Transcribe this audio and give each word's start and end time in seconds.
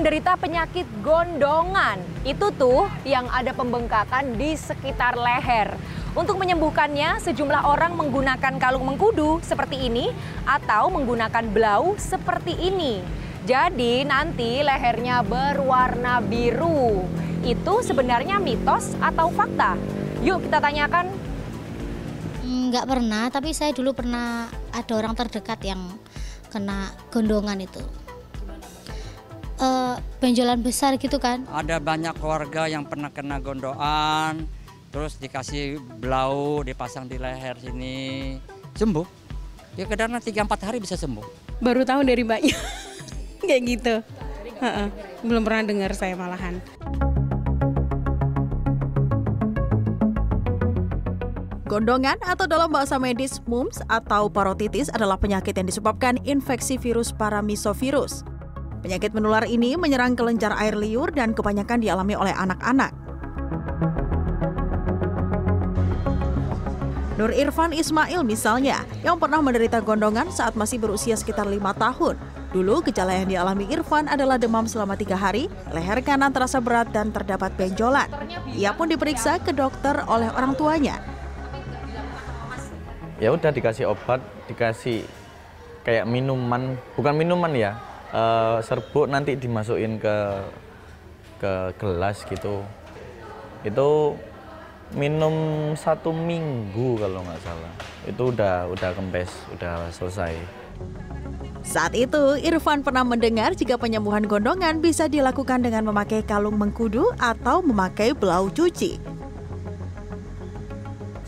menderita 0.00 0.32
penyakit 0.40 0.88
gondongan. 1.04 2.00
Itu 2.24 2.48
tuh 2.56 2.88
yang 3.04 3.28
ada 3.28 3.52
pembengkakan 3.52 4.32
di 4.40 4.56
sekitar 4.56 5.12
leher. 5.12 5.76
Untuk 6.16 6.40
menyembuhkannya, 6.40 7.20
sejumlah 7.20 7.68
orang 7.68 7.92
menggunakan 8.00 8.56
kalung 8.56 8.88
mengkudu 8.88 9.44
seperti 9.44 9.92
ini 9.92 10.08
atau 10.48 10.88
menggunakan 10.88 11.44
blau 11.52 12.00
seperti 12.00 12.56
ini. 12.56 13.04
Jadi 13.44 14.08
nanti 14.08 14.64
lehernya 14.64 15.20
berwarna 15.20 16.24
biru. 16.24 17.04
Itu 17.44 17.84
sebenarnya 17.84 18.40
mitos 18.40 18.96
atau 19.04 19.28
fakta? 19.28 19.76
Yuk 20.24 20.48
kita 20.48 20.64
tanyakan. 20.64 21.12
Nggak 22.40 22.88
pernah, 22.88 23.28
tapi 23.28 23.52
saya 23.52 23.76
dulu 23.76 23.92
pernah 23.92 24.48
ada 24.72 24.92
orang 24.96 25.12
terdekat 25.12 25.60
yang 25.60 25.92
kena 26.48 26.88
gondongan 27.12 27.60
itu. 27.60 27.84
Uh, 29.60 30.00
benjolan 30.24 30.64
besar 30.64 30.96
gitu 30.96 31.20
kan. 31.20 31.44
Ada 31.52 31.76
banyak 31.76 32.16
keluarga 32.16 32.64
yang 32.64 32.88
pernah 32.88 33.12
kena 33.12 33.36
gondoan, 33.44 34.48
terus 34.88 35.20
dikasih 35.20 35.76
blau 36.00 36.64
dipasang 36.64 37.04
di 37.04 37.20
leher 37.20 37.60
sini 37.60 38.40
sembuh. 38.72 39.04
Ya 39.76 39.84
kadang 39.84 40.16
tiga 40.24 40.48
empat 40.48 40.64
hari 40.64 40.80
bisa 40.80 40.96
sembuh. 40.96 41.60
Baru 41.60 41.84
tahu 41.84 42.08
dari 42.08 42.24
mbaknya. 42.24 42.56
Kayak 43.44 43.62
gitu. 43.68 43.94
Belum 45.28 45.44
pernah 45.44 45.68
dengar 45.68 45.92
saya 45.92 46.16
malahan. 46.16 46.56
Gondongan 51.68 52.18
atau 52.24 52.50
dalam 52.50 52.72
bahasa 52.72 52.98
medis 52.98 53.38
mumps 53.46 53.78
atau 53.86 54.26
parotitis 54.26 54.90
adalah 54.90 55.20
penyakit 55.20 55.54
yang 55.54 55.68
disebabkan 55.68 56.18
infeksi 56.26 56.74
virus 56.80 57.14
paramisovirus. 57.14 58.26
Penyakit 58.80 59.12
menular 59.12 59.44
ini 59.44 59.76
menyerang 59.76 60.16
kelenjar 60.16 60.56
air 60.56 60.72
liur 60.72 61.12
dan 61.12 61.36
kebanyakan 61.36 61.84
dialami 61.84 62.16
oleh 62.16 62.32
anak-anak. 62.32 62.96
Nur 67.20 67.36
Irfan 67.36 67.76
Ismail 67.76 68.24
misalnya, 68.24 68.80
yang 69.04 69.20
pernah 69.20 69.44
menderita 69.44 69.84
gondongan 69.84 70.32
saat 70.32 70.56
masih 70.56 70.80
berusia 70.80 71.12
sekitar 71.12 71.44
lima 71.44 71.76
tahun. 71.76 72.16
Dulu 72.56 72.80
gejala 72.88 73.12
yang 73.12 73.28
dialami 73.28 73.68
Irfan 73.68 74.08
adalah 74.08 74.40
demam 74.40 74.64
selama 74.64 74.96
tiga 74.96 75.20
hari, 75.20 75.52
leher 75.68 76.00
kanan 76.00 76.32
terasa 76.32 76.64
berat 76.64 76.88
dan 76.88 77.12
terdapat 77.12 77.52
benjolan. 77.60 78.08
Ia 78.56 78.72
pun 78.72 78.88
diperiksa 78.88 79.36
ke 79.44 79.52
dokter 79.52 80.00
oleh 80.08 80.32
orang 80.32 80.56
tuanya. 80.56 81.04
Ya 83.20 83.36
udah 83.36 83.52
dikasih 83.52 83.92
obat, 83.92 84.24
dikasih 84.48 85.04
kayak 85.84 86.08
minuman, 86.08 86.80
bukan 86.96 87.12
minuman 87.12 87.52
ya, 87.52 87.76
uh, 88.10 88.58
serbuk 88.62 89.06
nanti 89.10 89.34
dimasukin 89.34 89.98
ke 89.98 90.16
ke 91.40 91.52
gelas 91.80 92.22
gitu. 92.28 92.62
Itu 93.64 94.16
minum 94.94 95.34
satu 95.78 96.10
minggu 96.10 96.98
kalau 96.98 97.22
nggak 97.22 97.42
salah 97.46 97.72
itu 98.10 98.22
udah 98.34 98.66
udah 98.74 98.90
kempes 98.90 99.30
udah 99.54 99.86
selesai 99.94 100.34
saat 101.60 101.92
itu, 101.92 102.40
Irfan 102.40 102.80
pernah 102.80 103.04
mendengar 103.04 103.52
jika 103.52 103.76
penyembuhan 103.76 104.24
gondongan 104.24 104.80
bisa 104.80 105.12
dilakukan 105.12 105.60
dengan 105.60 105.92
memakai 105.92 106.24
kalung 106.24 106.56
mengkudu 106.56 107.12
atau 107.20 107.60
memakai 107.60 108.16
belau 108.16 108.48
cuci. 108.48 108.96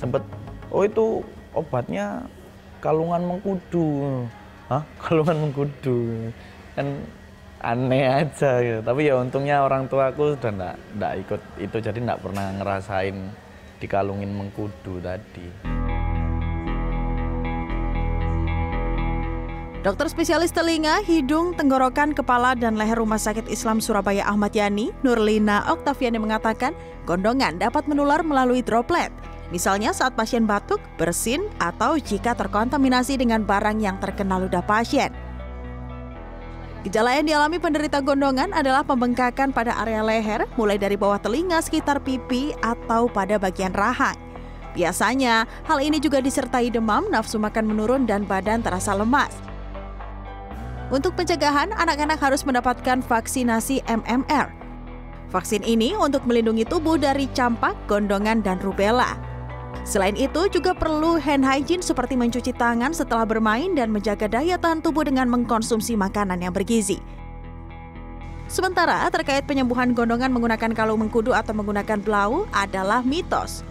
Sempet, 0.00 0.24
oh 0.72 0.82
itu 0.88 1.20
obatnya 1.52 2.24
kalungan 2.80 3.22
mengkudu. 3.28 4.24
Hah? 4.72 4.82
Kalungan 5.04 5.36
mengkudu. 5.46 6.32
Kan 6.72 7.04
aneh 7.62 8.04
aja 8.08 8.58
gitu. 8.64 8.80
Tapi 8.82 9.06
ya 9.06 9.14
untungnya 9.20 9.62
orang 9.62 9.86
tua 9.86 10.10
aku 10.10 10.34
sudah 10.34 10.50
enggak, 10.50 10.76
enggak 10.98 11.14
ikut 11.22 11.40
itu, 11.62 11.76
jadi 11.78 11.98
enggak 12.02 12.20
pernah 12.24 12.46
ngerasain 12.58 13.16
dikalungin 13.78 14.30
mengkudu 14.34 15.02
tadi. 15.02 15.46
Dokter 19.82 20.06
spesialis 20.06 20.54
telinga, 20.54 21.02
hidung, 21.02 21.58
tenggorokan, 21.58 22.14
kepala, 22.14 22.54
dan 22.54 22.78
leher 22.78 23.02
Rumah 23.02 23.18
Sakit 23.18 23.50
Islam 23.50 23.82
Surabaya 23.82 24.22
Ahmad 24.30 24.54
Yani, 24.54 24.94
Nurlina 25.02 25.66
Oktaviani 25.66 26.22
mengatakan, 26.22 26.70
gondongan 27.02 27.58
dapat 27.58 27.90
menular 27.90 28.22
melalui 28.22 28.62
droplet. 28.62 29.10
Misalnya 29.50 29.90
saat 29.90 30.14
pasien 30.14 30.46
batuk, 30.46 30.78
bersin, 31.02 31.50
atau 31.58 31.98
jika 31.98 32.30
terkontaminasi 32.38 33.18
dengan 33.18 33.42
barang 33.42 33.82
yang 33.82 33.98
terkena 33.98 34.38
ludah 34.38 34.62
pasien. 34.62 35.10
Gejala 36.82 37.14
yang 37.14 37.30
dialami 37.30 37.62
penderita 37.62 38.02
gondongan 38.02 38.50
adalah 38.50 38.82
pembengkakan 38.82 39.54
pada 39.54 39.70
area 39.78 40.02
leher, 40.02 40.50
mulai 40.58 40.74
dari 40.74 40.98
bawah 40.98 41.14
telinga 41.14 41.62
sekitar 41.62 42.02
pipi 42.02 42.50
atau 42.58 43.06
pada 43.06 43.38
bagian 43.38 43.70
rahang. 43.70 44.18
Biasanya, 44.74 45.46
hal 45.62 45.78
ini 45.78 46.02
juga 46.02 46.18
disertai 46.18 46.74
demam, 46.74 47.06
nafsu 47.06 47.38
makan 47.38 47.70
menurun, 47.70 48.02
dan 48.02 48.26
badan 48.26 48.66
terasa 48.66 48.98
lemas. 48.98 49.30
Untuk 50.90 51.14
pencegahan, 51.14 51.70
anak-anak 51.70 52.18
harus 52.18 52.42
mendapatkan 52.42 52.98
vaksinasi 52.98 53.86
MMR. 53.86 54.50
Vaksin 55.30 55.62
ini 55.62 55.94
untuk 55.94 56.26
melindungi 56.26 56.66
tubuh 56.66 56.98
dari 56.98 57.30
campak, 57.30 57.78
gondongan, 57.86 58.42
dan 58.42 58.58
rubella. 58.58 59.14
Selain 59.82 60.14
itu, 60.14 60.46
juga 60.52 60.76
perlu 60.76 61.18
hand 61.18 61.42
hygiene 61.42 61.82
seperti 61.82 62.14
mencuci 62.14 62.54
tangan 62.54 62.94
setelah 62.94 63.26
bermain 63.26 63.72
dan 63.74 63.90
menjaga 63.90 64.30
daya 64.30 64.54
tahan 64.60 64.84
tubuh 64.84 65.02
dengan 65.02 65.26
mengkonsumsi 65.26 65.98
makanan 65.98 66.38
yang 66.44 66.54
bergizi. 66.54 67.02
Sementara 68.52 69.08
terkait 69.08 69.48
penyembuhan 69.48 69.96
gondongan 69.96 70.28
menggunakan 70.28 70.76
kalung 70.76 71.00
mengkudu 71.00 71.32
atau 71.32 71.56
menggunakan 71.56 71.96
blau 72.04 72.44
adalah 72.52 73.00
mitos. 73.00 73.64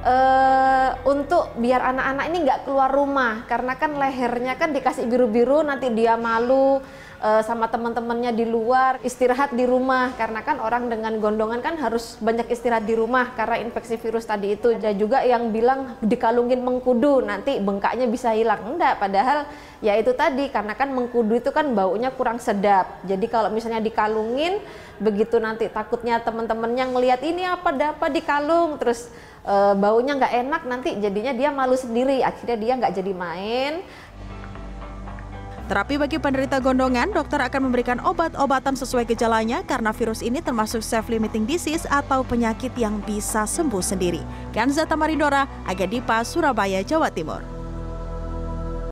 Uh, 0.00 0.96
untuk 1.04 1.52
biar 1.60 1.82
anak-anak 1.82 2.24
ini 2.32 2.38
nggak 2.46 2.64
keluar 2.64 2.88
rumah 2.88 3.44
karena 3.50 3.76
kan 3.76 3.98
lehernya 3.98 4.56
kan 4.56 4.72
dikasih 4.72 5.10
biru-biru 5.10 5.60
nanti 5.60 5.90
dia 5.92 6.16
malu 6.16 6.80
uh, 7.22 7.42
sama 7.42 7.66
teman-temannya 7.70 8.34
di 8.34 8.46
luar, 8.46 8.98
istirahat 9.02 9.54
di 9.54 9.66
rumah 9.66 10.14
karena 10.14 10.40
kan 10.42 10.62
orang 10.62 10.90
dengan 10.90 11.18
gondongan 11.18 11.60
kan 11.60 11.74
harus 11.78 12.18
banyak 12.18 12.46
istirahat 12.50 12.86
di 12.86 12.94
rumah 12.94 13.34
karena 13.34 13.62
infeksi 13.62 13.98
virus 13.98 14.26
tadi 14.26 14.54
itu. 14.54 14.74
Dan 14.78 14.94
juga 14.98 15.22
yang 15.26 15.50
bilang 15.50 15.98
dikalungin 16.02 16.62
mengkudu 16.62 17.22
nanti 17.22 17.58
bengkaknya 17.58 18.06
bisa 18.06 18.34
hilang. 18.34 18.74
Enggak, 18.74 18.98
padahal 19.02 19.46
ya 19.78 19.94
itu 19.94 20.10
tadi 20.14 20.50
karena 20.50 20.74
kan 20.74 20.90
mengkudu 20.90 21.38
itu 21.38 21.50
kan 21.54 21.70
baunya 21.74 22.10
kurang 22.14 22.42
sedap. 22.42 23.02
Jadi 23.06 23.26
kalau 23.30 23.50
misalnya 23.50 23.82
dikalungin 23.82 24.58
begitu 24.98 25.38
nanti 25.38 25.70
takutnya 25.70 26.18
teman-temannya 26.18 26.90
ngelihat 26.90 27.22
ini 27.22 27.46
apa 27.46 27.70
dapat 27.70 28.10
dikalung 28.10 28.82
terus 28.82 29.06
e, 29.46 29.54
baunya 29.78 30.18
nggak 30.18 30.34
enak 30.46 30.62
nanti 30.66 30.98
jadinya 30.98 31.30
dia 31.30 31.54
malu 31.54 31.78
sendiri 31.78 32.18
akhirnya 32.18 32.58
dia 32.58 32.72
nggak 32.74 32.94
jadi 32.98 33.12
main 33.14 33.72
Terapi 35.68 36.00
bagi 36.00 36.16
penderita 36.16 36.64
gondongan, 36.64 37.12
dokter 37.12 37.44
akan 37.44 37.68
memberikan 37.68 38.00
obat-obatan 38.00 38.72
sesuai 38.72 39.04
gejalanya 39.04 39.60
karena 39.68 39.92
virus 39.92 40.24
ini 40.24 40.40
termasuk 40.40 40.80
self-limiting 40.80 41.44
disease 41.44 41.84
atau 41.92 42.24
penyakit 42.24 42.72
yang 42.80 43.04
bisa 43.04 43.44
sembuh 43.44 43.84
sendiri. 43.84 44.24
Kanza 44.56 44.88
Tamarindora, 44.88 45.44
Agadipa, 45.68 46.24
Surabaya, 46.24 46.80
Jawa 46.80 47.12
Timur. 47.12 47.57